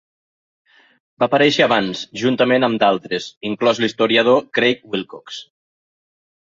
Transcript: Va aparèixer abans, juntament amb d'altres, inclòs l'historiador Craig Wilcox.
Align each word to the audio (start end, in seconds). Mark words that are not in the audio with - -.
Va 1.23 1.27
aparèixer 1.27 1.65
abans, 1.65 2.01
juntament 2.23 2.67
amb 2.71 2.81
d'altres, 2.87 3.29
inclòs 3.53 3.85
l'historiador 3.85 4.45
Craig 4.59 4.85
Wilcox. 4.97 5.43